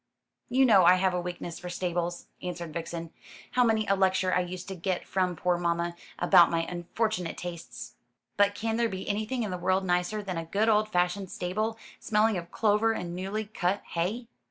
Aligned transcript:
"You 0.49 0.65
know 0.65 0.83
I 0.83 0.95
have 0.95 1.13
a 1.13 1.21
weakness 1.21 1.59
for 1.59 1.69
stables," 1.69 2.25
answered 2.41 2.73
Vixen. 2.73 3.11
"How 3.51 3.63
many 3.63 3.85
a 3.85 3.93
lecture 3.95 4.33
I 4.33 4.39
used 4.39 4.67
to 4.69 4.75
get 4.75 5.05
from 5.07 5.35
poor 5.35 5.59
mamma 5.59 5.95
about 6.17 6.49
my 6.49 6.63
unfortunate 6.65 7.37
tastes. 7.37 7.93
But 8.35 8.55
can 8.55 8.77
there 8.77 8.89
be 8.89 9.07
anything 9.07 9.43
in 9.43 9.51
the 9.51 9.59
world 9.59 9.85
nicer 9.85 10.23
than 10.23 10.37
a 10.37 10.45
good 10.45 10.69
old 10.69 10.89
fashioned 10.89 11.29
stable, 11.29 11.77
smelling 11.99 12.35
of 12.35 12.49
clover 12.51 12.93
and 12.93 13.15
newly 13.15 13.45
cut 13.45 13.83
hay?" 13.89 14.25